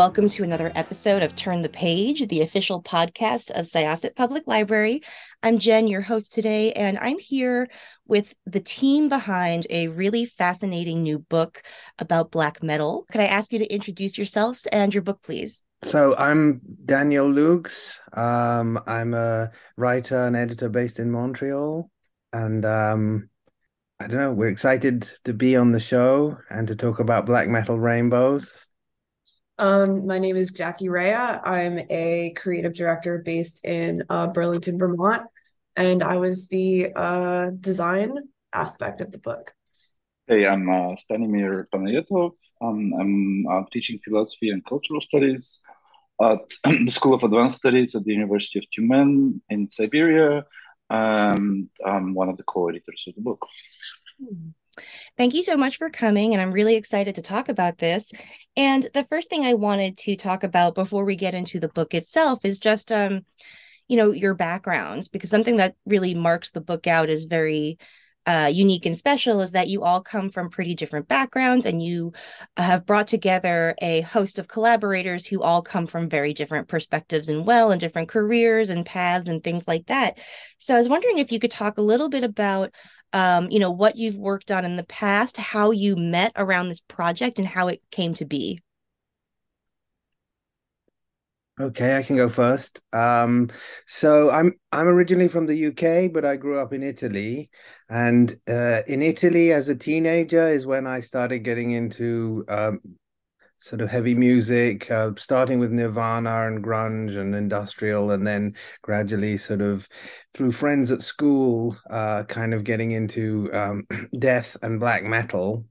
[0.00, 5.02] Welcome to another episode of Turn the Page, the official podcast of Syosset Public Library.
[5.42, 7.68] I'm Jen, your host today, and I'm here
[8.08, 11.62] with the team behind a really fascinating new book
[11.98, 13.04] about Black metal.
[13.12, 15.60] Could I ask you to introduce yourselves and your book, please?
[15.82, 17.98] So I'm Daniel Lukes.
[18.16, 21.90] Um, I'm a writer and editor based in Montreal,
[22.32, 23.28] and um,
[24.00, 24.32] I don't know.
[24.32, 28.69] We're excited to be on the show and to talk about black metal rainbows.
[29.60, 31.12] Um, my name is Jackie Rea.
[31.12, 35.24] I'm a creative director based in uh, Burlington, Vermont,
[35.76, 38.14] and I was the uh, design
[38.54, 39.52] aspect of the book.
[40.26, 42.32] Hey, I'm uh, Stanimir Panayotov.
[42.62, 45.60] Um, I'm uh, teaching philosophy and cultural studies
[46.22, 50.46] at the School of Advanced Studies at the University of Tyumen in Siberia.
[50.88, 53.46] And I'm one of the co-editors of the book.
[54.18, 54.52] Hmm.
[55.16, 56.32] Thank you so much for coming.
[56.32, 58.12] And I'm really excited to talk about this.
[58.56, 61.94] And the first thing I wanted to talk about before we get into the book
[61.94, 63.24] itself is just, um,
[63.88, 67.78] you know, your backgrounds, because something that really marks the book out is very
[68.26, 72.12] uh, unique and special is that you all come from pretty different backgrounds and you
[72.56, 77.46] have brought together a host of collaborators who all come from very different perspectives and
[77.46, 80.18] well and different careers and paths and things like that.
[80.58, 82.74] So I was wondering if you could talk a little bit about
[83.12, 86.80] um, you know, what you've worked on in the past, how you met around this
[86.80, 88.60] project, and how it came to be.
[91.60, 92.80] Okay, I can go first.
[92.94, 93.50] Um,
[93.86, 97.50] so I'm I'm originally from the UK, but I grew up in Italy,
[97.90, 102.80] and uh, in Italy as a teenager is when I started getting into um,
[103.60, 109.36] sort of heavy music, uh, starting with Nirvana and grunge and industrial, and then gradually,
[109.36, 109.86] sort of
[110.34, 113.86] through friends at school, uh, kind of getting into um,
[114.18, 115.66] death and black metal.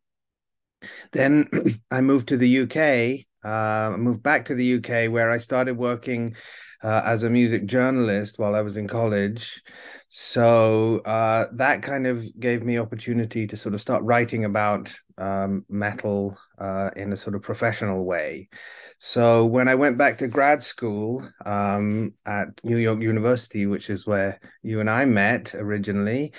[1.11, 1.49] Then
[1.91, 3.25] I moved to the UK.
[3.43, 6.35] Uh, I moved back to the UK where I started working
[6.83, 9.61] uh, as a music journalist while I was in college.
[10.09, 15.65] So uh, that kind of gave me opportunity to sort of start writing about um,
[15.69, 18.49] metal uh, in a sort of professional way.
[18.97, 24.05] So when I went back to grad school um, at New York University, which is
[24.05, 26.33] where you and I met originally,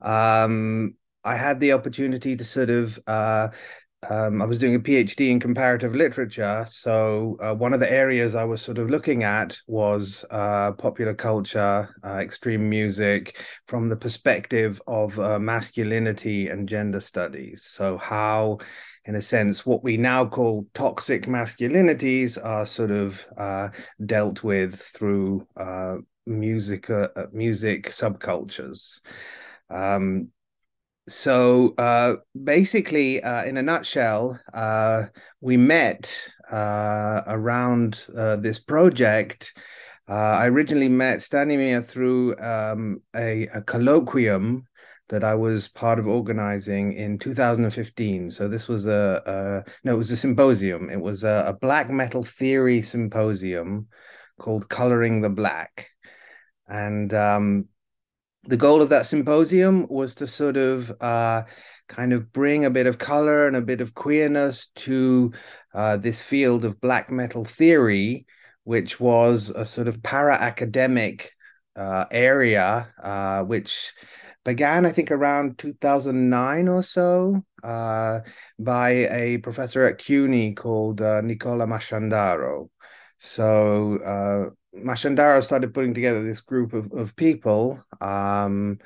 [0.00, 0.94] um,
[1.24, 3.48] I had the opportunity to sort of uh,
[4.10, 6.64] um, I was doing a PhD in comparative literature.
[6.68, 11.14] So, uh, one of the areas I was sort of looking at was uh, popular
[11.14, 17.64] culture, uh, extreme music, from the perspective of uh, masculinity and gender studies.
[17.64, 18.58] So, how,
[19.06, 23.68] in a sense, what we now call toxic masculinities are sort of uh,
[24.04, 25.96] dealt with through uh,
[26.26, 26.90] music,
[27.32, 29.00] music subcultures.
[29.70, 30.28] Um,
[31.08, 35.04] so uh, basically, uh, in a nutshell, uh,
[35.40, 39.54] we met uh, around uh, this project.
[40.08, 44.62] Uh, I originally met Stanimir through um, a, a, colloquium
[45.08, 48.30] that I was part of organizing in 2015.
[48.30, 50.90] So this was a, a no, it was a symposium.
[50.90, 53.88] It was a, a black metal theory symposium
[54.38, 55.90] called "Coloring the Black,"
[56.68, 57.68] and um,
[58.46, 61.42] the goal of that symposium was to sort of uh,
[61.88, 65.32] kind of bring a bit of color and a bit of queerness to
[65.74, 68.26] uh, this field of black metal theory,
[68.64, 71.32] which was a sort of para academic
[71.76, 73.92] uh, area, uh, which
[74.46, 78.20] began, I think, around 2009 or so uh,
[78.58, 82.70] by a professor at CUNY called uh, Nicola Masciandaro.
[83.18, 87.82] So Masciandaro started putting together this group of, of people.
[88.00, 88.78] Um,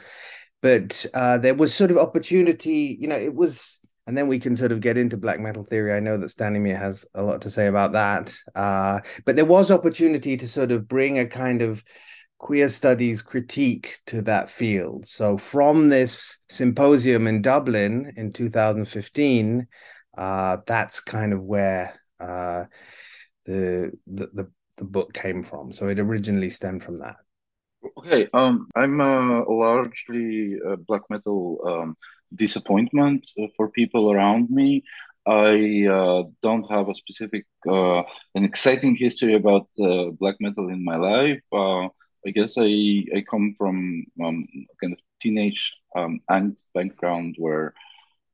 [0.63, 4.57] but uh, there was sort of opportunity, you know, it was, and then we can
[4.57, 5.93] sort of get into black metal theory.
[5.93, 8.35] I know that Stanimir has a lot to say about that.
[8.55, 11.83] Uh, but there was opportunity to sort of bring a kind of
[12.41, 15.07] queer studies critique to that field.
[15.07, 19.67] So from this symposium in Dublin in 2015,
[20.19, 22.65] uh, that's kind of where uh,
[23.47, 24.51] the, the, the
[24.81, 25.73] the book came from.
[25.73, 27.17] So it originally stemmed from that.
[27.99, 31.97] Okay, um, I'm uh, largely a black metal um,
[32.35, 33.25] disappointment
[33.57, 34.83] for people around me.
[35.27, 38.03] I uh, don't have a specific, uh,
[38.35, 41.43] an exciting history about uh, black metal in my life.
[42.27, 44.47] I guess I I come from um,
[44.81, 47.75] kind of teenage um, angst background where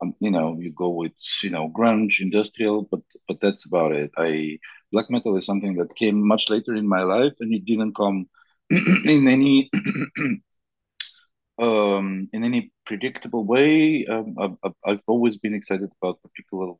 [0.03, 1.13] um, you know you go with
[1.43, 4.11] you know grunge industrial but but that's about it.
[4.17, 4.59] I
[4.93, 8.29] black metal is something that came much later in my life and it didn't come
[8.71, 9.71] in any
[11.59, 14.07] um, in any predictable way.
[14.07, 16.75] Um, I've, I've, always been excited about particular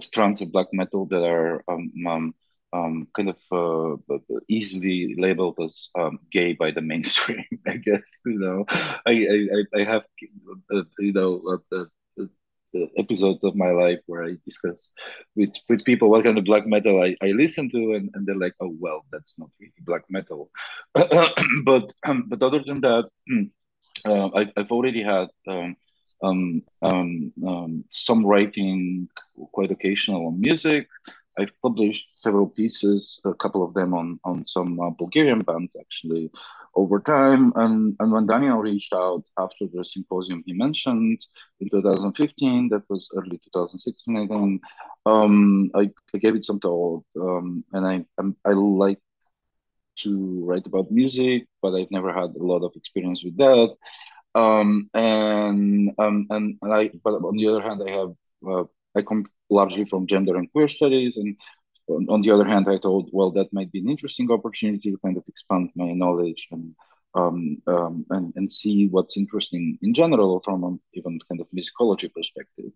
[0.00, 2.34] strands of black metal that are um, um,
[2.76, 4.18] um kind of uh,
[4.48, 7.44] easily labeled as um, gay by the mainstream.
[7.66, 8.64] I guess you know,
[9.06, 9.14] I
[9.56, 10.04] I, I have
[10.74, 11.84] uh, you know uh,
[12.96, 14.92] episodes of my life where I discuss
[15.34, 18.44] with with people what kind of black metal I, I listen to, and, and they're
[18.44, 20.50] like, oh well, that's not really black metal.
[20.94, 23.04] but um, but other than that,
[24.04, 25.76] uh, I've I've already had um,
[26.22, 29.08] um, um, um, some writing,
[29.52, 30.88] quite occasional on music.
[31.38, 36.30] I've published several pieces, a couple of them on on some uh, Bulgarian bands actually,
[36.74, 37.52] over time.
[37.56, 41.18] And and when Daniel reached out after the symposium he mentioned
[41.60, 44.62] in 2015, that was early 2016, I think.
[45.06, 49.00] Um, I, I gave it some thought, um, and I I'm, I like
[49.98, 53.74] to write about music, but I've never had a lot of experience with that.
[54.34, 58.12] Um, and um, and, and I, but on the other hand, I have
[58.46, 58.64] uh,
[58.96, 61.16] I come largely from gender and queer studies.
[61.16, 61.36] And
[61.88, 64.98] on, on, the other hand, I thought, well, that might be an interesting opportunity to
[64.98, 66.74] kind of expand my knowledge and
[67.16, 72.12] um, um, and, and see what's interesting in general from an even kind of musicology
[72.12, 72.70] perspective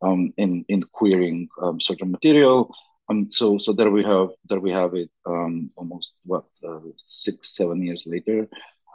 [0.00, 2.74] um, in in queering um, certain material.
[3.08, 7.54] Um, so so there we have there we have it um, almost what uh, six
[7.56, 8.48] seven years later.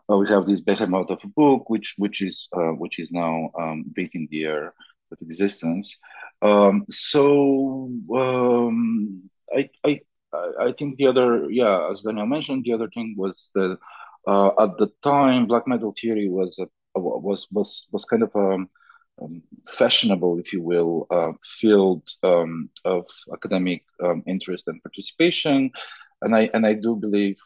[0.09, 3.51] Uh, we have this behemoth of a book, which which is uh, which is now
[3.59, 4.73] um, the air
[5.21, 5.97] existence.
[6.41, 10.01] Um, so um, I, I
[10.59, 13.77] I think the other yeah, as Daniel mentioned, the other thing was that
[14.27, 16.67] uh, at the time black metal theory was a,
[16.99, 18.69] was was was kind of a um,
[19.21, 25.71] um, fashionable, if you will, uh, field um, of academic um, interest and participation.
[26.21, 27.37] And I and I do believe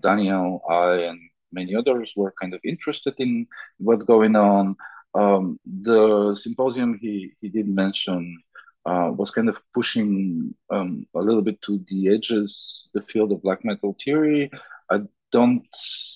[0.00, 1.20] Daniel, I, and
[1.52, 3.46] many others were kind of interested in
[3.78, 4.76] what's going on.
[5.14, 8.42] Um, the symposium he, he did mention
[8.86, 13.42] uh, was kind of pushing um, a little bit to the edges the field of
[13.42, 14.50] black metal theory.
[14.90, 15.66] I don't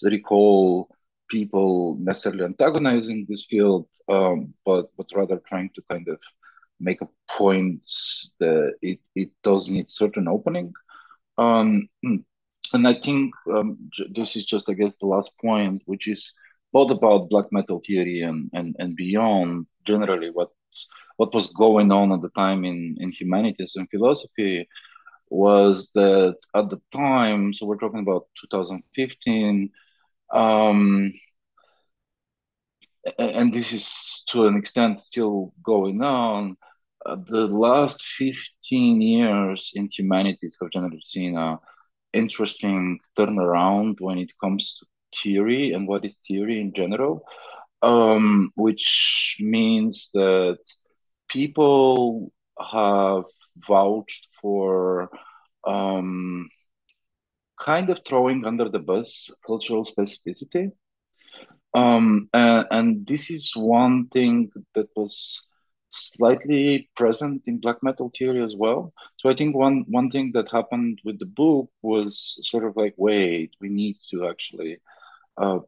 [0.02, 0.88] recall
[1.28, 6.20] people necessarily antagonizing this field, um, but but rather trying to kind of
[6.81, 7.82] make a point
[8.38, 10.72] that it, it does need certain opening.
[11.38, 16.32] Um, and I think um, this is just, I guess, the last point, which is
[16.72, 20.50] both about black metal theory and, and, and beyond generally what
[21.16, 24.68] what was going on at the time in, in humanities and philosophy
[25.28, 29.70] was that at the time, so we're talking about 2015,
[30.32, 31.12] um,
[33.19, 36.56] and this is to an extent still going on.
[37.04, 41.58] Uh, the last 15 years in humanities have generally seen a
[42.12, 44.86] interesting turnaround when it comes to
[45.22, 47.24] theory and what is theory in general,
[47.82, 50.58] um, which means that
[51.28, 53.24] people have
[53.66, 55.10] vouched for
[55.66, 56.48] um,
[57.58, 60.70] kind of throwing under the bus cultural specificity.
[61.74, 65.46] Um, and, and, this is one thing that was
[65.91, 68.93] slightly present in black metal theory as well.
[69.19, 72.94] So I think one one thing that happened with the book was sort of like,
[72.96, 74.79] wait, we need to actually
[75.38, 75.58] uh,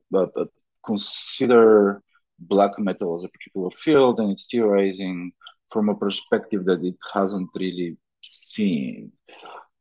[0.84, 2.02] consider
[2.38, 5.32] black metal as a particular field and it's theorizing
[5.72, 9.12] from a perspective that it hasn't really seen.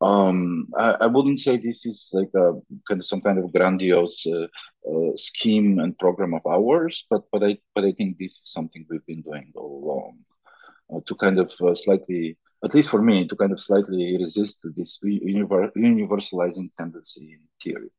[0.01, 2.53] Um, I, I, wouldn't say this is like a
[2.87, 4.47] kind of some kind of grandiose uh,
[4.87, 8.85] uh, scheme and program of ours, but but I but I think this is something
[8.89, 10.19] we've been doing all along
[10.93, 14.59] uh, to kind of uh, slightly, at least for me, to kind of slightly resist
[14.75, 17.89] this univer- universalizing tendency in theory.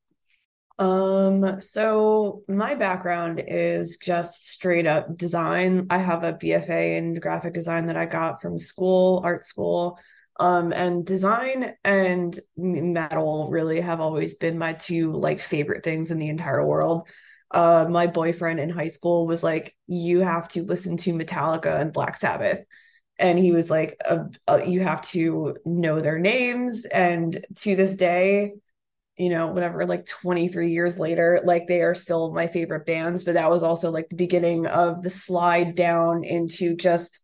[0.78, 5.86] Um, so my background is just straight up design.
[5.90, 9.98] I have a BFA in graphic design that I got from school, art school.
[10.40, 16.18] Um, and design and metal really have always been my two like favorite things in
[16.20, 17.08] the entire world.
[17.50, 21.92] Uh, my boyfriend in high school was like, "You have to listen to Metallica and
[21.92, 22.64] Black Sabbath,"
[23.18, 27.96] and he was like, uh, uh, "You have to know their names." And to this
[27.96, 28.52] day,
[29.18, 33.24] you know, whatever, like 23 years later, like they are still my favorite bands.
[33.24, 37.20] But that was also like the beginning of the slide down into just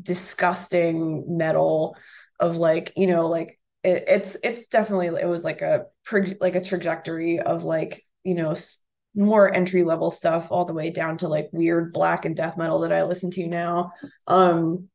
[0.00, 1.96] disgusting metal
[2.40, 5.86] of like, you know, like it, it's it's definitely it was like a
[6.40, 8.54] like a trajectory of like you know,
[9.14, 12.80] more entry level stuff all the way down to like weird black and death metal
[12.80, 13.92] that I listen to now.
[14.26, 14.88] Um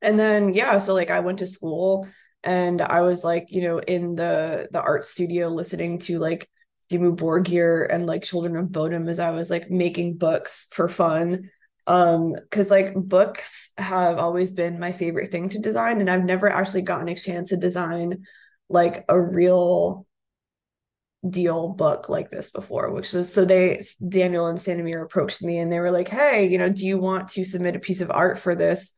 [0.00, 2.08] and then yeah, so like I went to school
[2.44, 6.48] and I was like, you know, in the the art studio listening to like
[6.90, 11.50] Dimmu Borgir and like Children of Bodom as I was like making books for fun.
[11.86, 16.48] Um, because like books have always been my favorite thing to design, and I've never
[16.50, 18.24] actually gotten a chance to design
[18.68, 20.06] like a real
[21.28, 25.72] deal book like this before, which was so they Daniel and Stanimir approached me and
[25.72, 28.38] they were like, Hey, you know, do you want to submit a piece of art
[28.38, 28.94] for this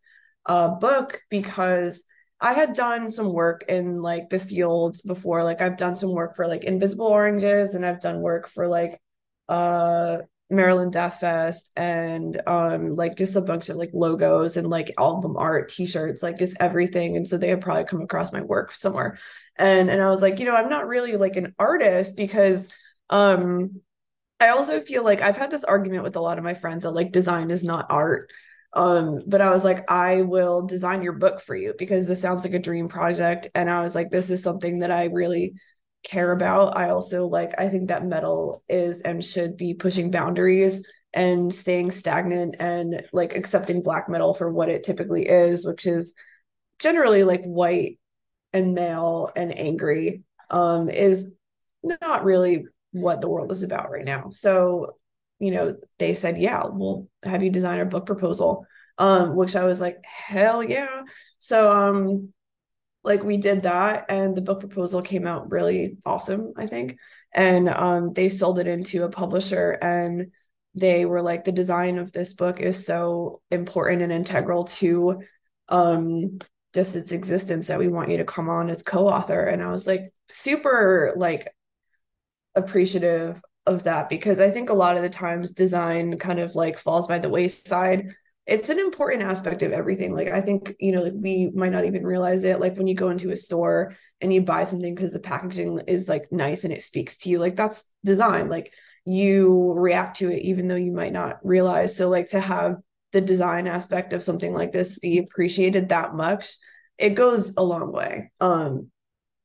[0.46, 1.20] uh book?
[1.28, 2.04] Because
[2.44, 5.42] I had done some work in like the fields before.
[5.42, 9.00] Like I've done some work for like Invisible Oranges and I've done work for like
[9.48, 10.18] uh
[10.50, 15.38] Maryland Death Fest and um like just a bunch of like logos and like album
[15.38, 17.16] art, t-shirts, like just everything.
[17.16, 19.18] And so they had probably come across my work somewhere.
[19.56, 22.68] And and I was like, you know, I'm not really like an artist because
[23.08, 23.80] um
[24.38, 26.90] I also feel like I've had this argument with a lot of my friends that
[26.90, 28.24] like design is not art.
[28.74, 32.44] Um, but I was like, I will design your book for you because this sounds
[32.44, 33.48] like a dream project.
[33.54, 35.54] And I was like, this is something that I really
[36.02, 36.76] care about.
[36.76, 41.92] I also like, I think that metal is and should be pushing boundaries and staying
[41.92, 46.14] stagnant and like accepting black metal for what it typically is, which is
[46.80, 47.98] generally like white
[48.52, 51.34] and male and angry, um, is
[51.82, 54.30] not really what the world is about right now.
[54.30, 54.96] So
[55.44, 58.66] you know, they said, yeah, we'll have you design a book proposal.
[58.96, 61.02] Um, which I was like, hell yeah.
[61.38, 62.32] So um
[63.02, 66.96] like we did that and the book proposal came out really awesome, I think.
[67.32, 70.32] And um they sold it into a publisher and
[70.74, 75.20] they were like the design of this book is so important and integral to
[75.68, 76.38] um
[76.74, 79.86] just its existence that we want you to come on as co-author and i was
[79.86, 81.48] like super like
[82.54, 86.78] appreciative of that because I think a lot of the times design kind of like
[86.78, 88.14] falls by the wayside.
[88.46, 90.14] It's an important aspect of everything.
[90.14, 92.60] Like I think, you know, we might not even realize it.
[92.60, 96.08] Like when you go into a store and you buy something because the packaging is
[96.08, 98.50] like nice and it speaks to you, like that's design.
[98.50, 98.72] Like
[99.06, 101.96] you react to it even though you might not realize.
[101.96, 102.76] So like to have
[103.12, 106.54] the design aspect of something like this be appreciated that much,
[106.98, 108.30] it goes a long way.
[108.40, 108.90] Um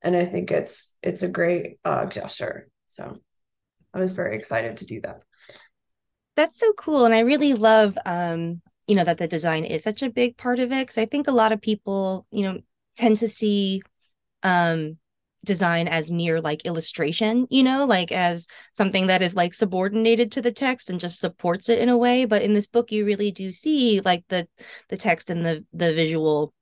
[0.01, 2.69] and I think it's it's a great uh gesture.
[2.87, 3.19] So
[3.93, 5.21] I was very excited to do that.
[6.35, 7.05] That's so cool.
[7.05, 10.59] And I really love, um, you know, that the design is such a big part
[10.59, 10.87] of it.
[10.87, 12.59] Cause I think a lot of people, you know,
[12.95, 13.81] tend to see
[14.43, 14.97] um,
[15.45, 20.41] design as mere like illustration, you know, like as something that is like subordinated to
[20.41, 22.25] the text and just supports it in a way.
[22.25, 24.47] But in this book, you really do see like the
[24.89, 26.53] the text and the the visual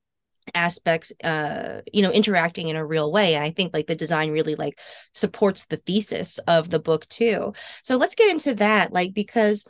[0.54, 4.30] aspects uh you know interacting in a real way and i think like the design
[4.30, 4.78] really like
[5.12, 7.52] supports the thesis of the book too.
[7.82, 9.66] So let's get into that like because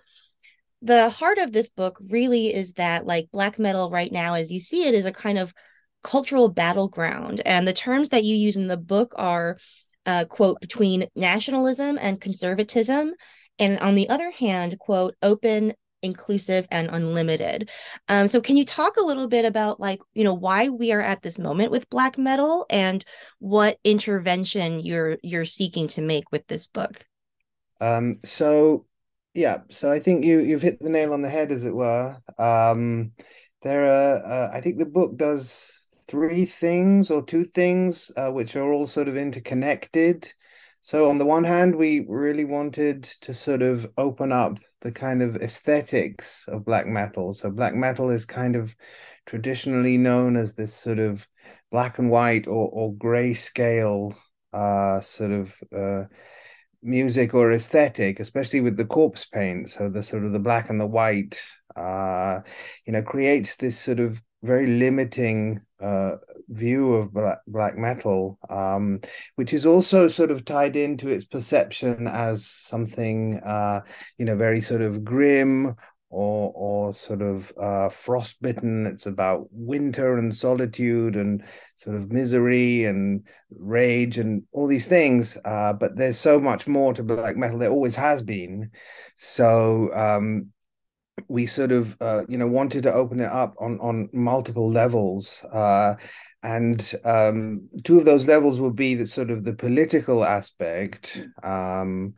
[0.83, 4.61] the heart of this book really is that like black metal right now as you
[4.61, 5.53] see it is a kind of
[6.05, 9.59] cultural battleground and the terms that you use in the book are
[10.07, 13.13] uh, quote between nationalism and conservatism
[13.59, 17.71] and on the other hand quote open inclusive and unlimited.
[18.09, 21.01] Um, so can you talk a little bit about like, you know, why we are
[21.01, 23.05] at this moment with black metal and
[23.39, 27.05] what intervention you're you're seeking to make with this book?
[27.81, 28.87] Um, so
[29.35, 32.19] yeah, so I think you you've hit the nail on the head as it were.
[32.39, 33.13] Um,
[33.63, 35.71] there are uh, I think the book does
[36.09, 40.33] three things or two things uh, which are all sort of interconnected.
[40.81, 45.23] So on the one hand, we really wanted to sort of open up the kind
[45.23, 47.33] of aesthetics of black metal.
[47.33, 48.75] So black metal is kind of
[49.27, 51.27] traditionally known as this sort of
[51.71, 54.15] black and white or or grayscale
[54.53, 56.05] uh, sort of uh,
[56.83, 59.71] music or aesthetic, especially with the corpse paint.
[59.71, 61.41] So the sort of the black and the white,
[61.77, 62.41] uh,
[62.87, 66.17] you know, creates this sort of very limiting uh,
[66.49, 69.01] view of black, black metal, um,
[69.37, 73.81] which is also sort of tied into its perception as something, uh,
[74.19, 75.75] you know, very sort of grim
[76.11, 78.87] or or sort of uh, frostbitten.
[78.87, 81.45] It's about winter and solitude and
[81.77, 85.37] sort of misery and rage and all these things.
[85.45, 87.59] Uh, but there's so much more to black metal.
[87.59, 88.71] There always has been.
[89.17, 90.51] So um,
[91.29, 95.43] we sort of uh, you know wanted to open it up on on multiple levels
[95.53, 95.95] uh,
[96.43, 102.15] and um, two of those levels would be the sort of the political aspect um,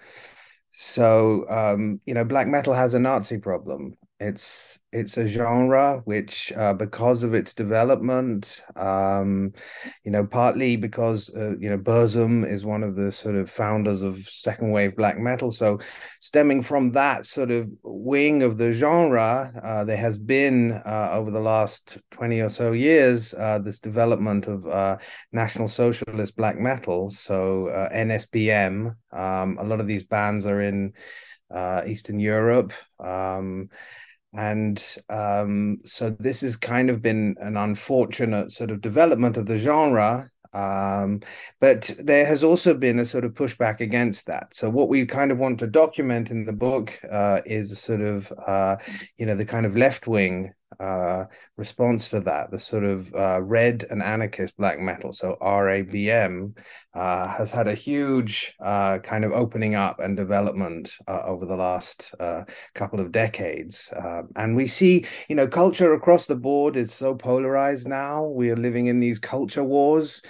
[0.72, 6.52] so um, you know black metal has a nazi problem it's it's a genre which,
[6.56, 9.52] uh, because of its development, um,
[10.04, 14.02] you know, partly because uh, you know Burzum is one of the sort of founders
[14.02, 15.50] of second wave black metal.
[15.50, 15.78] So,
[16.20, 21.30] stemming from that sort of wing of the genre, uh, there has been uh, over
[21.30, 24.98] the last twenty or so years uh, this development of uh,
[25.32, 27.10] National Socialist black metal.
[27.10, 28.94] So NSBM.
[29.12, 30.92] Um, a lot of these bands are in
[31.86, 32.72] Eastern Europe.
[32.98, 33.70] Um,
[34.32, 39.58] and um, so this has kind of been an unfortunate sort of development of the
[39.58, 41.20] genre um,
[41.60, 44.52] but there has also been a sort of pushback against that.
[44.52, 48.32] So what we kind of want to document in the book uh, is sort of,
[48.46, 48.76] uh,
[49.16, 51.24] you know, the kind of left wing uh,
[51.56, 55.12] response to that, the sort of uh, red and anarchist black metal.
[55.12, 56.56] So RABM
[56.94, 61.56] uh, has had a huge uh, kind of opening up and development uh, over the
[61.56, 63.92] last uh, couple of decades.
[64.36, 68.24] and we see, you know, culture across the board is so polarized now.
[68.24, 70.22] We are living in these culture wars.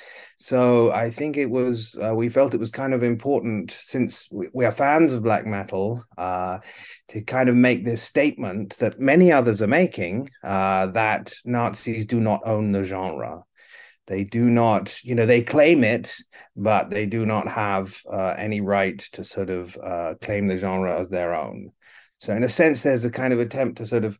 [0.42, 4.48] So I think it was, uh, we felt it was kind of important since we,
[4.54, 6.60] we are fans of black metal uh,
[7.08, 12.20] to kind of make this statement that many others are making uh, that Nazis do
[12.20, 13.42] not own the genre.
[14.06, 16.16] They do not, you know, they claim it,
[16.56, 20.98] but they do not have uh, any right to sort of uh, claim the genre
[20.98, 21.70] as their own.
[22.16, 24.18] So, in a sense, there's a kind of attempt to sort of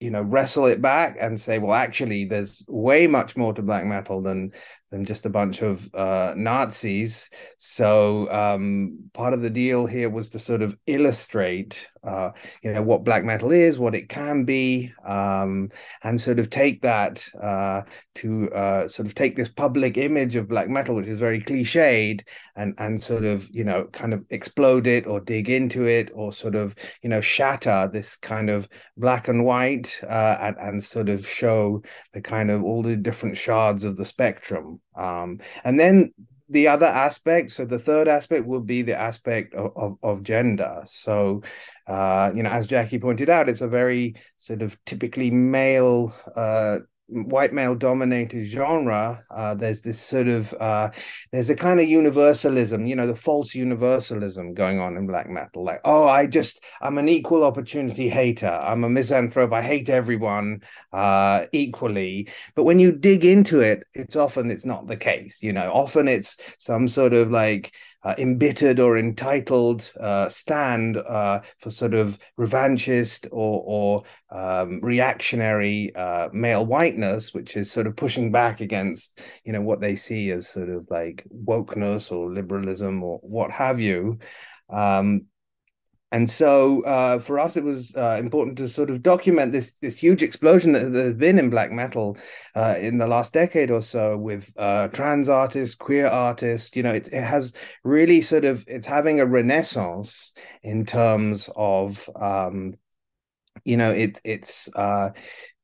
[0.00, 3.84] you know wrestle it back and say well actually there's way much more to black
[3.84, 4.50] metal than
[4.90, 7.30] than just a bunch of uh, Nazis.
[7.58, 12.30] So um, part of the deal here was to sort of illustrate, uh,
[12.62, 15.70] you know, what black metal is, what it can be, um,
[16.02, 17.82] and sort of take that uh,
[18.16, 22.22] to uh, sort of take this public image of black metal, which is very cliched,
[22.56, 26.32] and and sort of you know kind of explode it or dig into it or
[26.32, 31.08] sort of you know shatter this kind of black and white uh, and and sort
[31.08, 31.80] of show
[32.12, 34.79] the kind of all the different shards of the spectrum.
[34.94, 36.12] Um, and then
[36.48, 40.82] the other aspect, so the third aspect will be the aspect of, of, of gender.
[40.84, 41.42] So,
[41.86, 46.78] uh, you know, as Jackie pointed out, it's a very sort of typically male uh,
[47.10, 50.90] white male dominated genre uh, there's this sort of uh,
[51.32, 55.64] there's a kind of universalism you know the false universalism going on in black metal
[55.64, 60.60] like oh i just i'm an equal opportunity hater i'm a misanthrope i hate everyone
[60.92, 62.28] uh, equally.
[62.54, 66.08] But when you dig into it it's often it's not the case you know often
[66.08, 72.18] it's some sort of like uh, embittered or entitled uh, stand uh, for sort of
[72.38, 79.20] revanchist or, or um, reactionary uh, male whiteness, which is sort of pushing back against,
[79.44, 83.80] you know, what they see as sort of like wokeness or liberalism or what have
[83.80, 84.18] you.
[84.68, 85.26] Um,
[86.12, 89.94] and so uh, for us, it was uh, important to sort of document this this
[89.94, 92.16] huge explosion that there's been in black metal
[92.56, 96.74] uh, in the last decade or so with uh, trans artists, queer artists.
[96.74, 97.52] You know, it, it has
[97.84, 102.74] really sort of it's having a renaissance in terms of um,
[103.64, 105.10] you know it it's uh,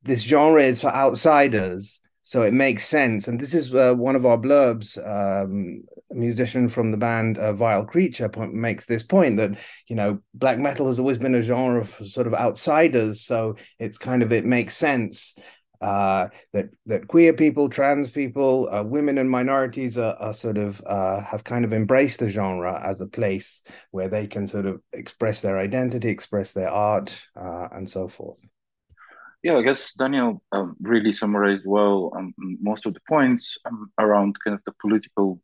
[0.04, 3.28] this genre is for outsiders so it makes sense.
[3.28, 4.98] And this is uh, one of our blurbs.
[4.98, 5.84] Um,
[6.16, 10.86] musician from the band uh, Vile Creature makes this point that you know black metal
[10.86, 13.20] has always been a genre of sort of outsiders.
[13.20, 15.34] So it's kind of it makes sense
[15.80, 20.82] uh, that that queer people, trans people, uh, women and minorities are, are sort of
[20.86, 24.80] uh, have kind of embraced the genre as a place where they can sort of
[24.92, 28.48] express their identity, express their art, uh, and so forth.
[29.42, 34.36] Yeah, I guess Daniel um, really summarized well um, most of the points um, around
[34.42, 35.40] kind of the political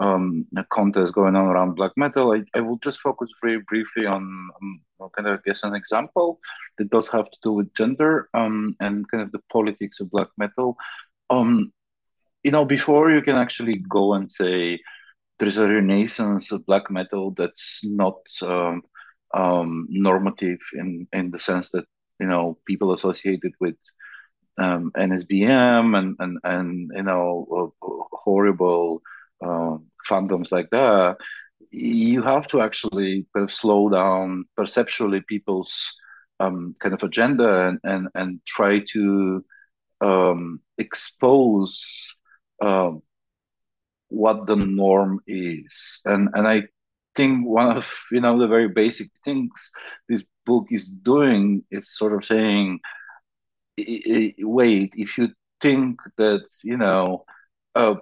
[0.00, 2.32] um, contest going on around black metal.
[2.32, 4.80] I, I will just focus very briefly on um,
[5.16, 6.40] kind of, guess, an example
[6.78, 10.28] that does have to do with gender um, and kind of the politics of black
[10.36, 10.76] metal.
[11.30, 11.72] Um,
[12.44, 14.78] you know, before you can actually go and say
[15.38, 18.16] there's a renaissance of black metal that's not
[19.34, 21.84] um normative in, in the sense that
[22.18, 23.76] you know people associated with
[24.58, 29.02] um, NSBM and and and you know uh, horrible
[29.44, 29.76] uh,
[30.08, 31.16] fandoms like that,
[31.70, 35.92] you have to actually kind of slow down perceptually people's
[36.40, 39.44] um, kind of agenda and and and try to
[40.00, 42.14] um, expose
[42.62, 43.02] um,
[44.08, 46.00] what the norm is.
[46.04, 46.64] And and I
[47.14, 49.70] think one of you know the very basic things
[50.08, 52.80] this book is doing is sort of saying,
[54.40, 55.28] wait, if you
[55.60, 57.24] think that you know,
[57.74, 57.94] uh,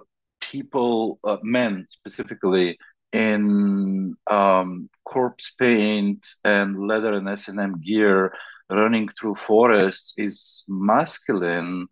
[0.51, 2.77] people, uh, men specifically,
[3.13, 8.33] in um, corpse paint and leather and S and M gear
[8.69, 11.87] running through forests is masculine,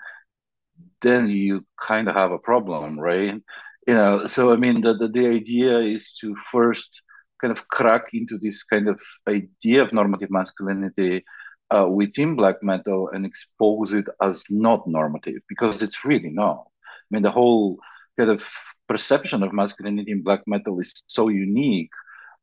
[1.02, 3.42] then you kind of have a problem, right?
[3.88, 7.02] You know, so I mean, the, the, the idea is to first
[7.42, 11.24] kind of crack into this kind of idea of normative masculinity
[11.72, 16.66] uh, within black metal and expose it as not normative because it's really not.
[16.68, 17.80] I mean, the whole
[18.18, 18.44] kind of
[18.88, 21.90] perception of masculinity in black metal is so unique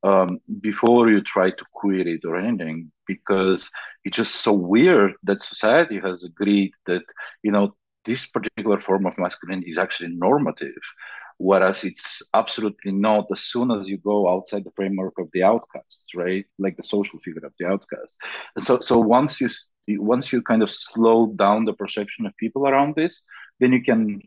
[0.03, 3.71] um, before you try to queer it or anything because
[4.05, 7.03] it's just so weird that society has agreed that
[7.43, 10.83] you know this particular form of masculinity is actually normative
[11.39, 13.27] whereas it's absolutely not.
[13.33, 17.19] As soon as you go outside the framework of the outcasts right like the social
[17.21, 18.17] figure of the outcast
[18.57, 19.49] and so so once you
[20.01, 23.23] once you kind of slow down the perception of people around this
[23.61, 24.21] then you can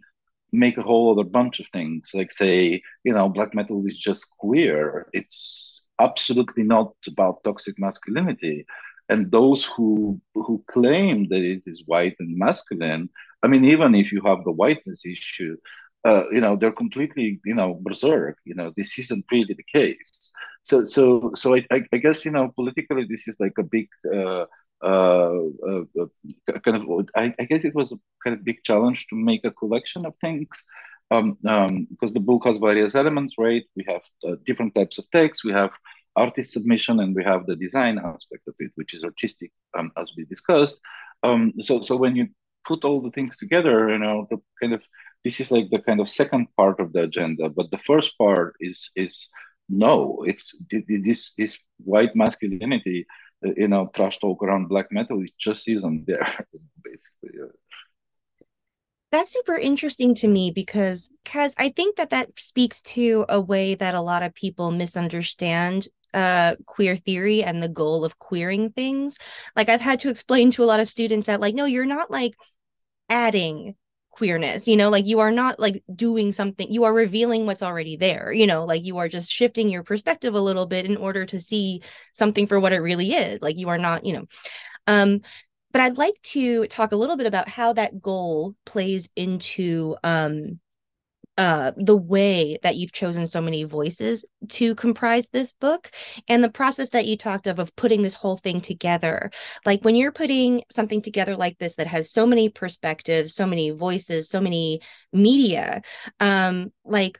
[0.55, 2.11] make a whole other bunch of things.
[2.13, 5.07] Like say you know black metal is just queer.
[5.13, 8.65] It's absolutely not about toxic masculinity.
[9.09, 13.07] And those who who claim that it is white and masculine
[13.43, 15.55] i mean even if you have the whiteness issue
[16.05, 18.37] uh, you know they're completely you know berserk.
[18.45, 20.31] You know this isn't really the case.
[20.61, 24.45] So so so i, I, guess you know politically this is like a big uh,
[24.83, 29.07] uh, uh, uh kind of I, I, guess it was a kind of big challenge
[29.07, 30.63] to make a collection of things.
[31.11, 33.63] Um, um, because the book has various elements right?
[33.75, 35.77] We have uh, different types of text we have
[36.15, 40.11] artist submission and we have the design aspect of it which is artistic um, as
[40.17, 40.79] we discussed.
[41.23, 42.27] Um, so so when you
[42.65, 44.85] put all the things together you know the kind of
[45.23, 48.55] this is like the kind of second part of the agenda but the first part
[48.59, 49.29] is is
[49.69, 53.05] no it's this this white masculinity
[53.55, 56.25] you know trash talk around black metal it just isn't there
[56.83, 57.39] basically
[59.11, 63.75] that's super interesting to me because because i think that that speaks to a way
[63.75, 69.17] that a lot of people misunderstand uh queer theory and the goal of queering things.
[69.55, 72.09] Like i've had to explain to a lot of students that like no you're not
[72.09, 72.35] like
[73.09, 73.75] adding
[74.15, 77.97] queerness you know like you are not like doing something you are revealing what's already
[77.97, 81.25] there you know like you are just shifting your perspective a little bit in order
[81.25, 81.81] to see
[82.13, 84.25] something for what it really is like you are not you know.
[84.87, 85.21] Um
[85.73, 90.59] but i'd like to talk a little bit about how that goal plays into um
[91.37, 95.91] uh, the way that you've chosen so many voices to comprise this book
[96.27, 99.31] and the process that you talked of of putting this whole thing together.
[99.65, 103.69] Like when you're putting something together like this that has so many perspectives so many
[103.69, 104.81] voices so many
[105.13, 105.81] media
[106.19, 107.19] um like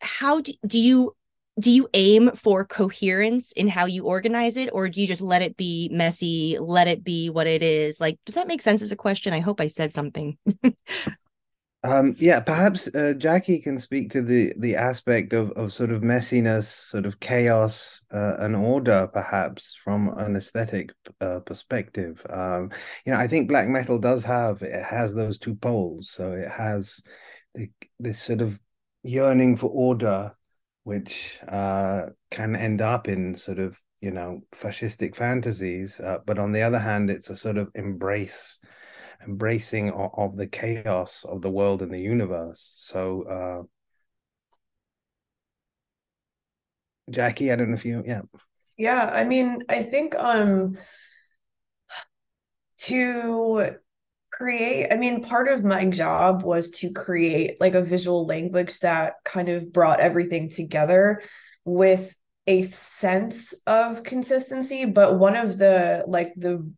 [0.00, 1.14] how do, do you
[1.58, 5.42] do you aim for coherence in how you organize it or do you just let
[5.42, 8.00] it be messy let it be what it is?
[8.00, 9.32] Like does that make sense as a question?
[9.32, 10.38] I hope i said something
[11.88, 16.02] Um, yeah, perhaps uh, Jackie can speak to the the aspect of of sort of
[16.02, 20.90] messiness, sort of chaos uh, and order, perhaps from an aesthetic
[21.22, 22.24] uh, perspective.
[22.28, 22.70] Um,
[23.06, 26.10] you know, I think black metal does have it has those two poles.
[26.10, 27.00] So it has
[27.54, 28.60] the, this sort of
[29.02, 30.36] yearning for order,
[30.84, 36.52] which uh, can end up in sort of you know fascistic fantasies, uh, but on
[36.52, 38.58] the other hand, it's a sort of embrace
[39.26, 42.72] embracing of, of the chaos of the world and the universe.
[42.76, 43.62] So, uh,
[47.10, 48.22] Jackie, I don't know if you, yeah.
[48.76, 50.78] Yeah, I mean, I think um
[52.78, 53.70] to
[54.30, 59.14] create, I mean, part of my job was to create like a visual language that
[59.24, 61.22] kind of brought everything together
[61.64, 66.70] with a sense of consistency, but one of the like the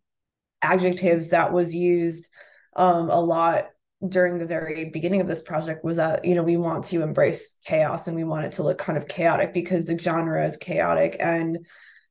[0.63, 2.31] adjectives that was used
[2.77, 3.67] um, a lot
[4.09, 7.59] during the very beginning of this project was that you know we want to embrace
[7.65, 11.17] chaos and we want it to look kind of chaotic because the genre is chaotic
[11.21, 11.59] and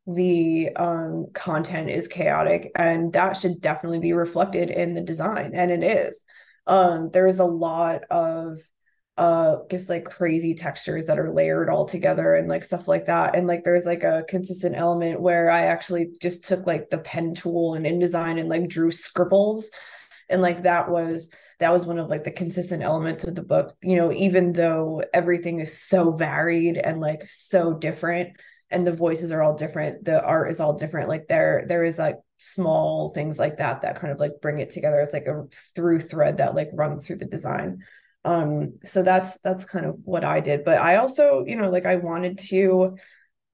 [0.05, 5.71] the um, content is chaotic and that should definitely be reflected in the design and
[5.71, 6.23] it is.
[6.67, 8.59] Um, there is a lot of
[9.19, 13.36] uh just like crazy textures that are layered all together and like stuff like that.
[13.36, 17.36] And like there's like a consistent element where i actually just took like the pen
[17.36, 19.69] tool and InDesign and like drew scribbles.
[20.29, 21.29] And like that was
[21.60, 25.03] that was one of like the consistent elements of the book you know even though
[25.13, 28.29] everything is so varied and like so different
[28.71, 31.97] and the voices are all different the art is all different like there there is
[31.97, 35.01] like small things like that that kind of like bring it together.
[35.01, 35.43] It's like a
[35.75, 37.84] through thread that like runs through the design
[38.25, 41.86] um so that's that's kind of what i did but i also you know like
[41.86, 42.95] i wanted to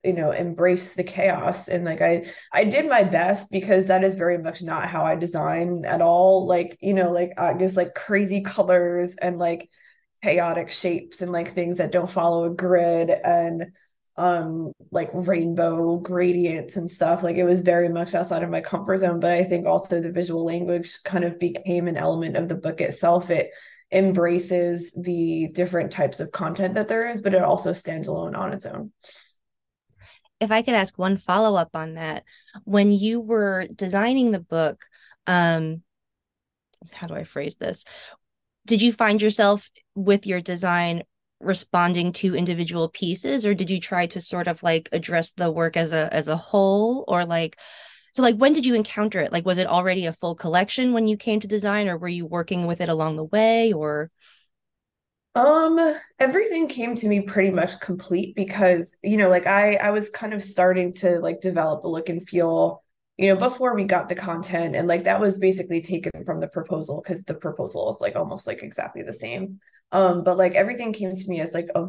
[0.03, 4.15] you know embrace the chaos and like i i did my best because that is
[4.15, 7.93] very much not how i design at all like you know like uh, just like
[7.95, 9.69] crazy colors and like
[10.23, 13.65] chaotic shapes and like things that don't follow a grid and
[14.17, 18.97] um like rainbow gradients and stuff like it was very much outside of my comfort
[18.97, 22.55] zone but i think also the visual language kind of became an element of the
[22.55, 23.29] book itself.
[23.29, 23.51] It
[23.95, 28.53] embraces the different types of content that there is but it also stands alone on
[28.53, 28.91] its own.
[30.39, 32.23] If i could ask one follow-up on that
[32.65, 34.83] when you were designing the book
[35.25, 35.81] um
[36.93, 37.85] how do i phrase this?
[38.67, 41.03] Did you find yourself with your design
[41.39, 45.77] responding to individual pieces or did you try to sort of like address the work
[45.77, 47.57] as a as a whole or like
[48.15, 51.07] so like when did you encounter it like was it already a full collection when
[51.07, 54.09] you came to design or were you working with it along the way or
[55.35, 55.77] um
[56.19, 60.33] everything came to me pretty much complete because you know like i i was kind
[60.33, 62.81] of starting to like develop the look and feel
[63.17, 66.47] you know before we got the content and like that was basically taken from the
[66.47, 69.59] proposal because the proposal is like almost like exactly the same
[69.91, 71.85] um, but like everything came to me as like a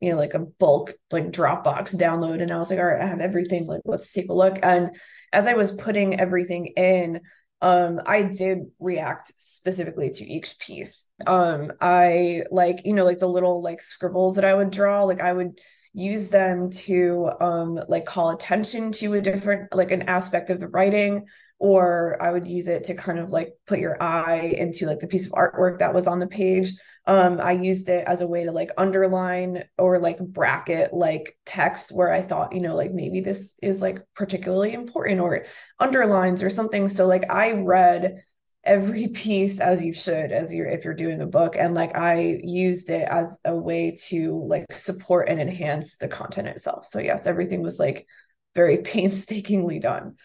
[0.00, 3.06] you know like a bulk like Dropbox download, and I was like, all right, I
[3.06, 3.66] have everything.
[3.66, 4.58] Like, let's take a look.
[4.62, 4.96] And
[5.32, 7.20] as I was putting everything in,
[7.62, 11.08] um i did react specifically to each piece.
[11.26, 15.20] Um i like you know like the little like scribbles that i would draw like
[15.20, 15.58] i would
[15.92, 20.68] use them to um like call attention to a different like an aspect of the
[20.68, 21.26] writing
[21.60, 25.06] or i would use it to kind of like put your eye into like the
[25.06, 26.72] piece of artwork that was on the page.
[27.06, 31.92] Um i used it as a way to like underline or like bracket like text
[31.92, 35.46] where i thought you know like maybe this is like particularly important or
[35.78, 36.88] underlines or something.
[36.88, 38.22] So like i read
[38.64, 42.40] every piece as you should as you're if you're doing a book and like i
[42.42, 46.86] used it as a way to like support and enhance the content itself.
[46.86, 48.06] So yes everything was like
[48.54, 50.16] very painstakingly done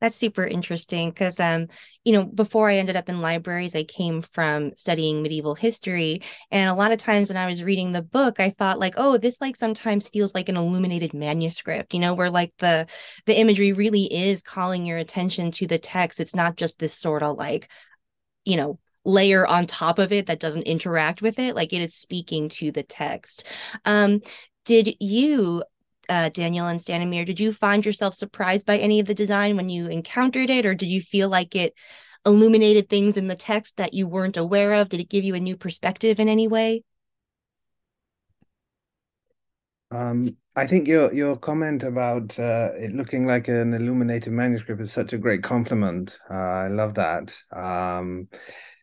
[0.00, 1.66] that's super interesting because um
[2.04, 6.68] you know before i ended up in libraries i came from studying medieval history and
[6.68, 9.40] a lot of times when i was reading the book i thought like oh this
[9.40, 12.86] like sometimes feels like an illuminated manuscript you know where like the
[13.26, 16.20] the imagery really is calling your attention to the text.
[16.20, 17.68] It's not just this sort of like
[18.44, 21.94] you know layer on top of it that doesn't interact with it like it is
[21.94, 23.44] speaking to the text.
[23.84, 24.20] Um
[24.64, 25.62] did you
[26.08, 29.68] uh, Daniel and Stanimir, did you find yourself surprised by any of the design when
[29.68, 31.74] you encountered it, or did you feel like it
[32.24, 34.88] illuminated things in the text that you weren't aware of?
[34.88, 36.82] Did it give you a new perspective in any way?
[39.90, 44.92] Um, I think your your comment about uh, it looking like an illuminated manuscript is
[44.92, 46.18] such a great compliment.
[46.28, 47.36] Uh, I love that.
[47.52, 48.28] Um,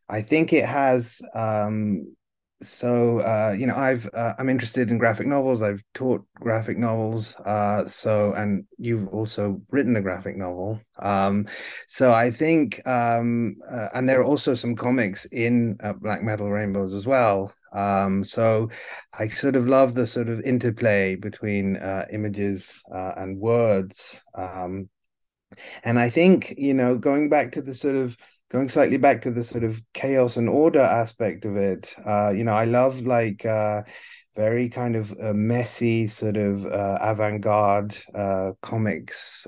[0.08, 2.16] I think it has um,
[2.63, 5.62] so uh, you know i've uh, i'm interested in graphic novels.
[5.62, 10.80] I've taught graphic novels uh, so and you've also written a graphic novel.
[10.99, 11.47] Um,
[11.88, 16.49] so i think um, uh, and there are also some comics in uh, black metal
[16.49, 17.54] rainbows as well.
[17.73, 18.69] Um, so
[19.17, 24.21] i sort of love the sort of interplay between uh, images and words.
[24.36, 24.89] Um,
[25.84, 28.17] and i think you know going back to the sort of
[28.54, 32.44] going slightly back to the sort of chaos and order aspect of it uh, you
[32.44, 33.82] know i love like uh,
[34.36, 39.48] very kind of uh, messy sort of uh, avant-garde uh, comics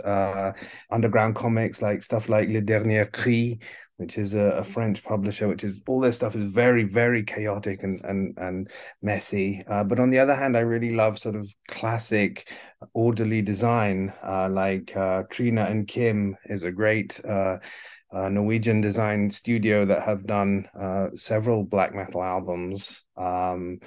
[0.91, 3.59] underground comics like stuff like le dernier cri
[3.97, 7.81] which is a, a, French publisher, which is all their stuff is very, very chaotic
[7.81, 8.69] and and and
[9.01, 9.63] messy.
[9.69, 12.51] Uh, but on the other hand, I really love sort of classic,
[12.93, 14.11] orderly design.
[14.21, 17.21] Uh, like uh, Trine and Kim is a great
[18.11, 23.03] uh, Norwegian design studio that have done uh, several black metal albums.
[23.17, 23.79] Um,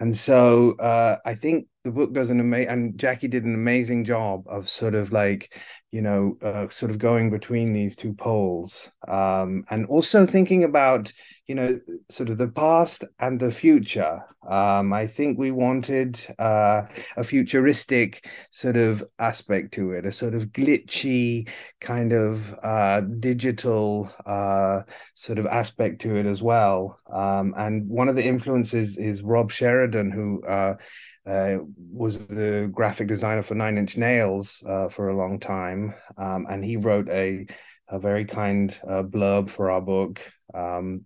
[0.00, 4.04] and so uh, I think the book does an amazing, and Jackie did an amazing
[4.04, 5.56] job of sort of like
[5.92, 11.12] you know, uh, sort of going between these two poles, um, and also thinking about,
[11.46, 11.78] you know,
[12.08, 14.22] sort of the past and the future.
[14.48, 16.84] Um, I think we wanted uh,
[17.18, 21.48] a futuristic sort of aspect to it, a sort of glitchy
[21.80, 24.80] kind of uh, digital uh,
[25.14, 26.98] sort of aspect to it as well.
[27.12, 30.42] Um, and one of the influences is Rob Sheridan, who
[31.26, 36.46] uh, was the graphic designer for Nine Inch Nails uh, for a long time, um,
[36.48, 37.46] and he wrote a
[37.88, 40.20] a very kind uh, blurb for our book.
[40.54, 41.04] Um,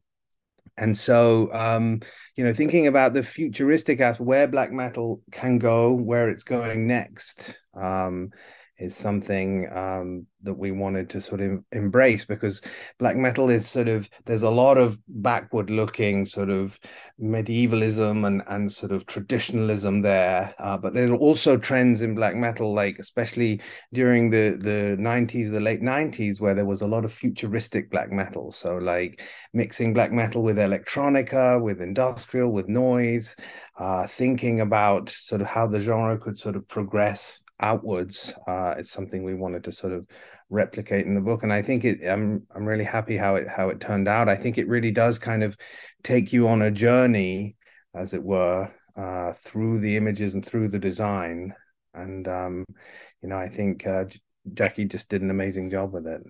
[0.76, 2.00] and so, um,
[2.37, 6.87] you know, thinking about the futuristic aspect, where black metal can go, where it's going
[6.87, 8.31] next, um,
[8.79, 12.62] is something um, that we wanted to sort of embrace because
[12.99, 16.79] black metal is sort of there's a lot of backward looking sort of
[17.21, 22.37] medievalism and and sort of traditionalism there uh, but there are also trends in black
[22.37, 23.61] metal like especially
[23.93, 28.11] during the the 90s the late 90s where there was a lot of futuristic black
[28.11, 28.51] metal.
[28.51, 33.37] So like mixing black metal with electronica with industrial with noise
[33.79, 38.90] uh, thinking about sort of how the genre could sort of progress outwards uh, it's
[38.90, 40.07] something we wanted to sort of
[40.51, 43.69] replicate in the book and i think it i'm i'm really happy how it how
[43.69, 44.29] it turned out.
[44.29, 45.57] I think it really does kind of
[46.05, 47.57] take you on a journey
[47.95, 51.55] as it were uh, through the images and through the design
[51.95, 52.64] and um,
[53.23, 54.05] you know i think uh,
[54.55, 56.23] jackie just did an amazing job with it.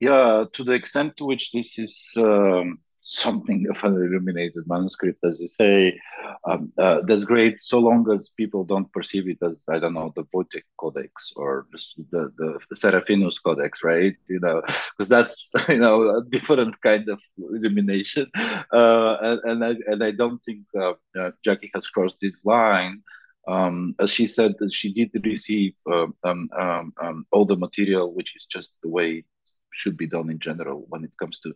[0.00, 5.40] Yeah to the extent to which this is um something of an illuminated manuscript, as
[5.40, 5.98] you say,
[6.44, 10.12] um, uh, that's great so long as people don't perceive it as, I don't know,
[10.14, 14.14] the Voynich Codex or the, the, Seraphinianus Codex, right?
[14.28, 18.26] You know, because that's, you know, a different kind of illumination.
[18.36, 23.02] Uh, and, and, I, and I don't think uh, uh Jackie has crossed this line.
[23.46, 28.36] Um, as she said, she did receive uh, um, um, um, all the material, which
[28.36, 29.24] is just the way
[29.78, 31.54] should be done in general when it comes to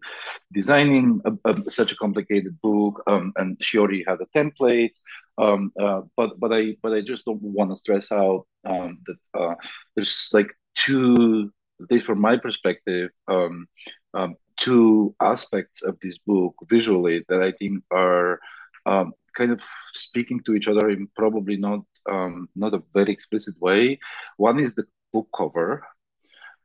[0.53, 3.03] designing a, a, such a complicated book.
[3.07, 4.93] Um, and she already had a template,
[5.39, 9.41] um, uh, but but I but I just don't want to stress out um, that
[9.41, 9.55] uh,
[9.95, 13.67] there's like two, at least from my perspective, um,
[14.15, 18.39] um, two aspects of this book visually that I think are
[18.87, 19.61] um, kind of
[19.95, 21.81] speaking to each other in probably not
[22.57, 23.99] not a very explicit way.
[24.37, 25.85] One is the book cover,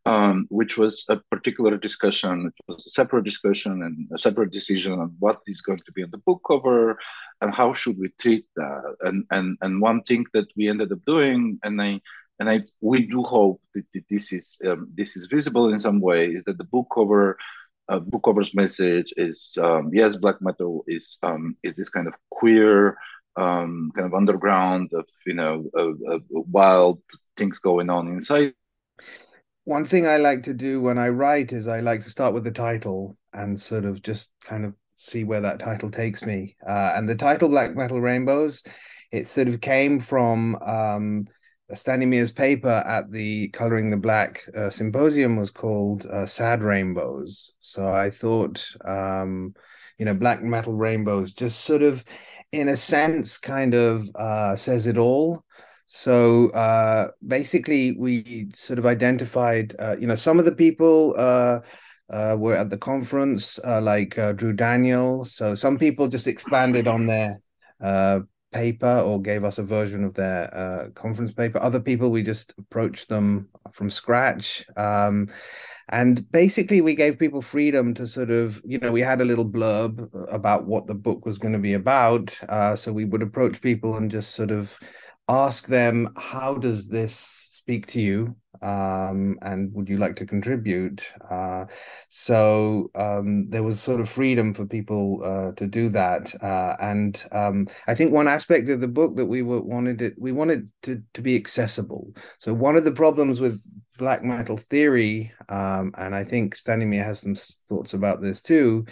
[0.07, 2.47] um, which was a particular discussion.
[2.47, 6.03] It was a separate discussion and a separate decision on what is going to be
[6.03, 6.97] on the book cover
[7.41, 8.95] and how should we treat that.
[9.01, 11.99] And and and one thing that we ended up doing, and I
[12.39, 16.27] and I we do hope that, this is um, this is visible in some way,
[16.27, 17.37] is that the book cover.
[17.89, 22.13] Uh, book cover's message is um, yes, black metal is um, is this kind of
[22.31, 22.97] queer
[23.37, 25.63] um, kind of underground of you know
[26.29, 26.99] wild
[27.37, 28.53] things going on inside
[29.67, 32.45] one thing I like to do when I write is I like to start with
[32.45, 36.55] the title and sort of just kind of see where that title takes me.
[36.65, 38.63] Uh, and the title Black Metal Rainbows,
[39.11, 41.27] it sort of came from um,
[41.73, 47.53] Stanley Mears' paper at the Coloring the Black uh, symposium was called uh, Sad Rainbows.
[47.59, 49.53] So I thought, um,
[49.97, 52.05] you know, Black Metal Rainbows just sort of,
[52.53, 55.43] in a sense, kind of uh, says it all.
[55.87, 61.59] So uh, basically, we sort of identified, uh, you know, some of the people uh,
[62.09, 65.23] uh were at the conference, uh, like uh, Drew Daniel.
[65.23, 67.39] So some people just expanded on their
[68.53, 71.59] paper or gave us a version of their conference paper.
[71.59, 74.65] Other people, we just approached them from scratch.
[74.75, 75.29] Um,
[75.89, 79.49] and basically, we gave people freedom to sort of, you know, we had a little
[79.49, 82.37] blurb about what the book was going to be about.
[82.75, 84.77] so we would approach people and just sort of
[85.27, 88.35] ask them how does this speak to you?
[88.61, 91.03] Um, and would you like to contribute?
[91.29, 91.65] Uh,
[92.09, 96.33] so um, there was sort of freedom for people uh, to do that.
[96.41, 100.15] Uh, and um, i think one aspect of the book that we were, wanted it
[100.17, 102.13] we wanted to, to be accessible.
[102.39, 103.61] So one of the problems with
[103.97, 107.35] black metal theory um, and i think Stanley Mear has some
[107.67, 108.85] thoughts about this too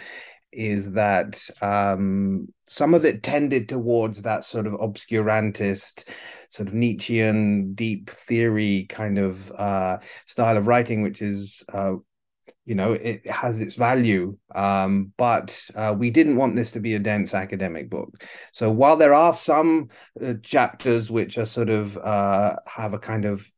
[0.56, 6.08] is that um, some of it tended towards that sort of obscurantist,
[6.50, 11.94] sort of Nietzschean deep theory kind of uh, style of writing, which is, uh,
[12.64, 14.36] you know, it has its value.
[14.54, 18.24] Um, but uh, we didn't want this to be a dense academic book.
[18.52, 19.88] So while there are some
[20.20, 23.48] uh, chapters which are sort of uh, have a kind of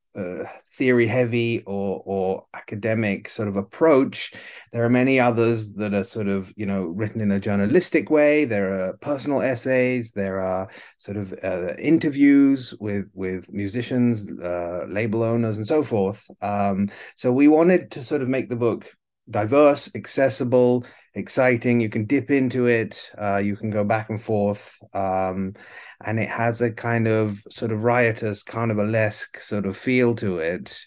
[0.76, 4.32] theory heavy or or academic sort of approach
[4.72, 8.44] there are many others that are sort of you know written in a journalistic way.
[8.44, 10.12] There are personal essays.
[10.12, 16.30] There are sort of uh, interviews with with musicians uh, label owners and so forth.
[16.42, 18.86] Um, so we wanted to sort of make the book
[19.30, 20.84] diverse accessible
[21.18, 21.80] exciting.
[21.80, 23.10] You can dip into it.
[23.18, 25.54] Uh, you can go back and forth, um,
[26.04, 30.78] and it has a kind of sort of riotous, carnivalesque sort of feel to it,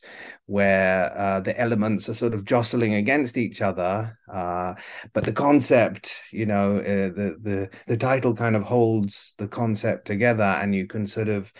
[0.45, 4.17] where uh, the elements are sort of jostling against each other.
[4.31, 4.73] Uh,
[5.13, 10.07] but the concept, you know, uh, the the the title kind of holds the concept
[10.07, 11.51] together, and you can sort of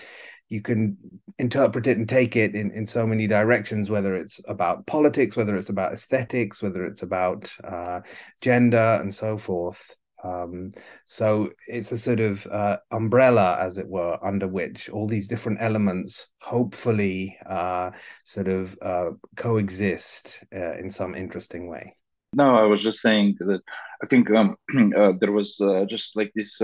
[0.52, 0.98] you can
[1.40, 5.56] interpret it and take it in, in so many directions, whether it's about politics, whether
[5.56, 8.02] it's about aesthetics, whether it's about uh,
[8.42, 9.96] gender, and so forth.
[10.26, 10.72] Um,
[11.06, 15.60] so it's a sort of uh, umbrella, as it were, under which all these different
[15.62, 17.92] elements hopefully uh,
[18.26, 21.96] sort of uh, coexist uh, in some interesting way.
[22.34, 23.62] No, I was just saying that
[24.04, 24.58] I think um,
[24.98, 25.56] uh, there was
[25.88, 26.62] just like this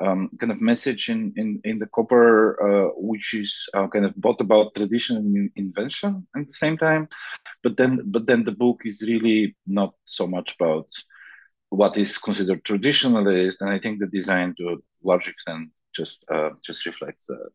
[0.00, 4.14] um, kind of message in in, in the cover, uh, which is uh, kind of
[4.16, 7.08] both about tradition and invention at the same time,
[7.62, 10.88] but then but then the book is really not so much about
[11.70, 16.50] what is considered traditionalist, and I think the design to a large extent just uh,
[16.64, 17.50] just reflects that.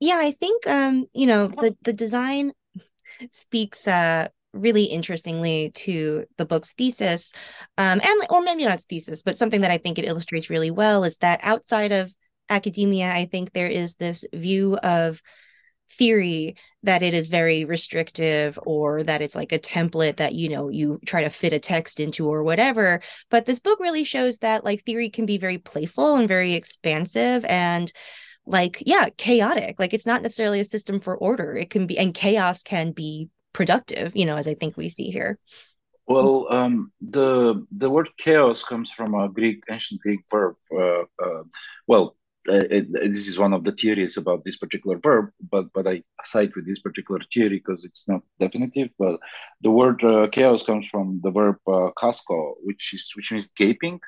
[0.00, 2.52] Yeah, I think um, you know the the design
[3.30, 7.32] speaks uh really interestingly to the book's thesis
[7.78, 10.70] um, and or maybe not its thesis but something that i think it illustrates really
[10.70, 12.12] well is that outside of
[12.48, 15.20] academia i think there is this view of
[15.92, 20.68] theory that it is very restrictive or that it's like a template that you know
[20.68, 23.00] you try to fit a text into or whatever.
[23.30, 27.44] But this book really shows that like theory can be very playful and very expansive
[27.44, 27.92] and
[28.46, 29.76] like yeah chaotic.
[29.78, 31.54] Like it's not necessarily a system for order.
[31.54, 35.10] It can be and chaos can be productive you know as i think we see
[35.10, 35.38] here.
[36.06, 41.44] Well um, the the word chaos comes from a greek ancient greek verb uh, uh,
[41.86, 42.16] well
[42.48, 46.02] uh, it, this is one of the theories about this particular verb but but i
[46.24, 49.20] side with this particular theory because it's not definitive but
[49.60, 54.00] the word uh, chaos comes from the verb uh, kasko which is which means gaping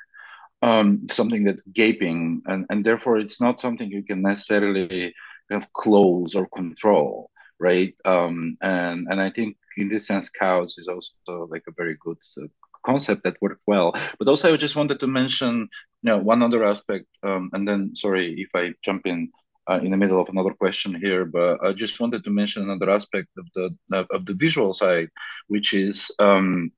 [0.61, 5.13] um, something that's gaping and, and therefore it's not something you can necessarily
[5.51, 7.29] of close or control
[7.59, 7.93] right?
[8.05, 12.17] Um, and and I think in this sense, chaos is also like a very good
[12.41, 12.47] uh,
[12.85, 13.93] concept that worked well.
[14.19, 15.69] But also, I just wanted to mention,
[16.01, 19.31] you know, one other aspect, um, and then sorry if I jump in.
[19.67, 22.87] Uh, in the middle of another question here, but I just wanted to mention another
[22.91, 25.09] aspect of the of the visual side,
[25.47, 26.71] which is um,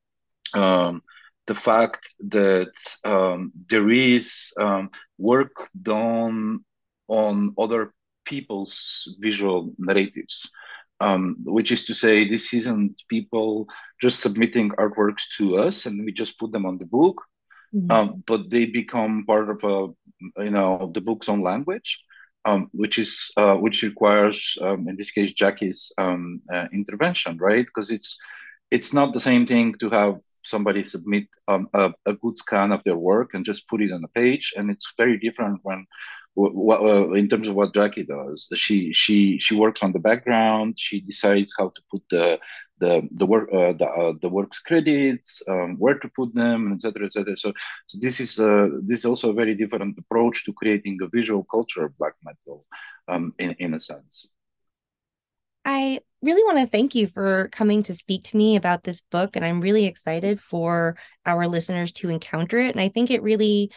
[0.54, 1.02] um,
[1.48, 2.72] the fact that
[3.04, 6.64] um, there is um, work done
[7.08, 7.94] on other
[8.28, 10.50] people's visual narratives.
[11.00, 13.68] Um, which is to say this isn't people
[14.02, 17.22] just submitting artworks to us and we just put them on the book.
[17.76, 17.92] Mm-hmm.
[17.92, 19.78] um, but they become part of a
[20.46, 22.00] you know the book's own language
[22.46, 27.66] um, which is uh, which requires um, in this case jackie's um, uh, intervention right?
[27.66, 28.18] Because it's
[28.72, 32.84] it's not the same thing to have somebody submit um, a, a good scan of
[32.84, 34.54] their work and just put it on a page.
[34.58, 35.86] And it's very different when
[36.38, 40.76] what, uh, in terms of what Jackie does, she she she works on the background.
[40.78, 42.40] She decides how to put the
[42.80, 47.08] the the work uh, the uh, the works credits, um, where to put them, etc.
[47.08, 47.36] etc.
[47.38, 47.54] So,
[47.88, 51.44] so this is uh, this is also a very different approach to creating a visual
[51.44, 52.66] culture of black metal,
[53.08, 54.28] um, in in a sense.
[55.66, 59.36] I really want to thank you for coming to speak to me about this book,
[59.36, 62.76] and I'm really excited for our listeners to encounter it.
[62.76, 63.72] And I think it really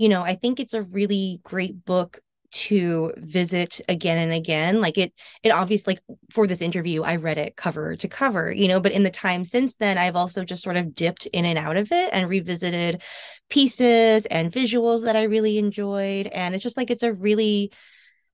[0.00, 2.20] you know, I think it's a really great book
[2.52, 5.12] to visit again and again like it
[5.44, 6.00] it obviously like
[6.32, 9.44] for this interview i read it cover to cover you know but in the time
[9.44, 13.02] since then i've also just sort of dipped in and out of it and revisited
[13.50, 17.70] pieces and visuals that i really enjoyed and it's just like it's a really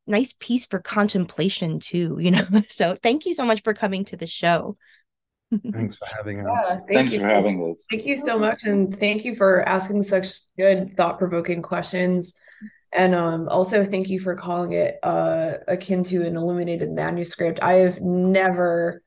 [0.06, 2.46] nice piece for contemplation too you know?
[2.68, 4.78] So thank you so much for coming to the show
[5.72, 6.60] Thanks for having us.
[6.68, 7.20] Yeah, thank Thanks you.
[7.20, 7.86] for having us.
[7.90, 8.64] Thank you so much.
[8.64, 12.34] And thank you for asking such good, thought provoking questions.
[12.92, 17.62] And um, also, thank you for calling it uh, akin to an illuminated manuscript.
[17.62, 19.02] I have never,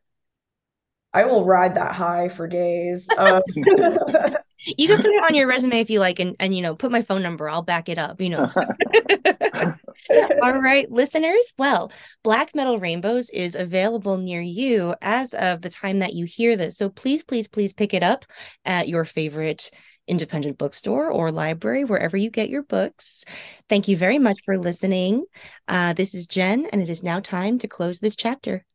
[1.14, 3.08] I will ride that high for days.
[3.18, 6.76] Um, you can put it on your resume if you like and, and you know
[6.76, 8.46] put my phone number i'll back it up you know
[10.44, 11.92] all right listeners well
[12.24, 16.78] black metal rainbows is available near you as of the time that you hear this
[16.78, 18.26] so please please please pick it up
[18.66, 19.72] at your favorite
[20.08, 23.24] independent bookstore or library wherever you get your books
[23.68, 25.24] thank you very much for listening
[25.68, 28.66] uh, this is jen and it is now time to close this chapter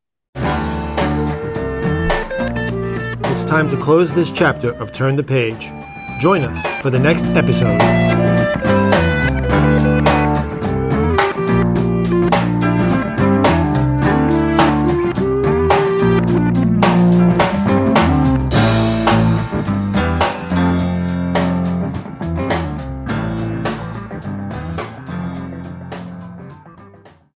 [3.35, 5.73] it's time to close this chapter of Turn the Page.
[6.21, 7.81] Join us for the next episode.